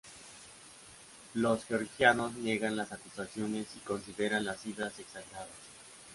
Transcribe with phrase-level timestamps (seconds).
[1.35, 5.45] Los georgianos niegan las acusaciones y consideran las cifras exageradas.